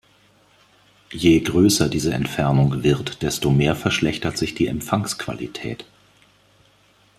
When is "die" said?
4.55-4.65